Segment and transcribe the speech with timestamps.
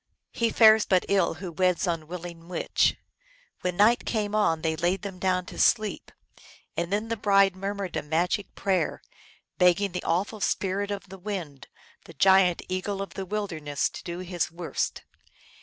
[0.31, 2.97] He fares but ill who weds unwilling witch.
[3.59, 6.11] When night came on they laid them down to sleep,
[6.75, 9.03] and then the bride murmured a magic prayer,
[9.59, 11.67] begging the awful Spirit of the Wind,
[12.05, 15.03] the giant Eagle of the wilderness, to do his worst.